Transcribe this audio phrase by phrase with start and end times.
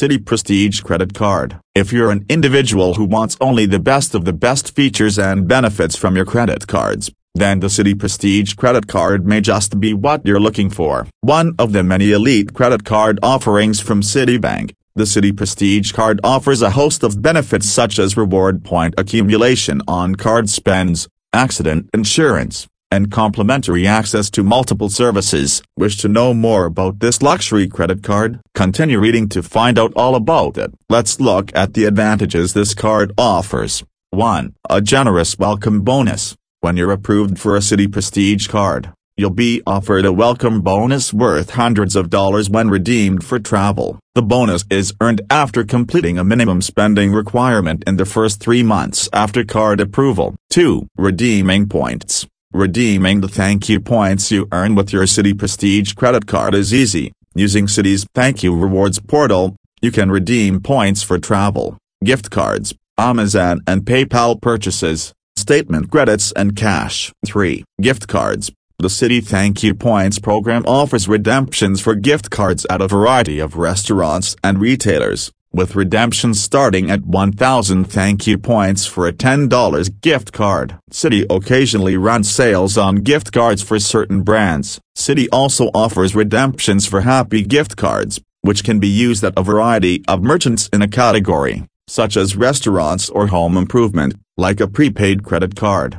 [0.00, 1.60] Citi Prestige Credit Card.
[1.74, 5.94] If you're an individual who wants only the best of the best features and benefits
[5.94, 10.40] from your credit cards, then the Citi Prestige Credit Card may just be what you're
[10.40, 11.06] looking for.
[11.20, 16.62] One of the many elite credit card offerings from Citibank, the Citi Prestige Card offers
[16.62, 23.10] a host of benefits such as reward point accumulation on card spends, accident insurance, and
[23.10, 25.62] complimentary access to multiple services.
[25.76, 28.40] Wish to know more about this luxury credit card?
[28.54, 30.72] Continue reading to find out all about it.
[30.88, 33.84] Let's look at the advantages this card offers.
[34.10, 34.54] 1.
[34.68, 36.36] A generous welcome bonus.
[36.60, 41.50] When you're approved for a Citi Prestige card, you'll be offered a welcome bonus worth
[41.50, 43.98] hundreds of dollars when redeemed for travel.
[44.14, 49.08] The bonus is earned after completing a minimum spending requirement in the first three months
[49.12, 50.34] after card approval.
[50.50, 50.88] 2.
[50.96, 52.26] Redeeming points.
[52.52, 57.12] Redeeming the thank you points you earn with your Citi Prestige credit card is easy.
[57.32, 63.60] Using Citi's Thank You Rewards portal, you can redeem points for travel, gift cards, Amazon
[63.68, 67.12] and PayPal purchases, statement credits and cash.
[67.24, 67.62] 3.
[67.80, 68.50] Gift cards.
[68.80, 73.58] The Citi Thank You Points program offers redemptions for gift cards at a variety of
[73.58, 80.32] restaurants and retailers with redemption starting at 1,000 thank you points for a $10 gift
[80.32, 80.76] card.
[80.90, 84.80] Citi occasionally runs sales on gift cards for certain brands.
[84.96, 90.04] Citi also offers redemptions for happy gift cards, which can be used at a variety
[90.06, 95.56] of merchants in a category, such as restaurants or home improvement, like a prepaid credit
[95.56, 95.98] card.